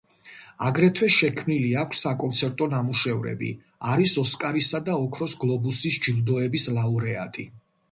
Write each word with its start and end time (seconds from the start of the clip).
აგრეთვე 0.67 1.09
შექმნილი 1.15 1.67
აქვს 1.81 2.01
საკონცერტო 2.05 2.69
ნამუშევრები 2.71 3.51
არის 3.93 4.17
ოსკარისა 4.25 4.83
და 4.89 4.99
ოქროს 5.05 5.39
გლობუსის 5.45 6.01
ჯილდოების 6.09 6.69
ლაურეატი. 6.81 7.51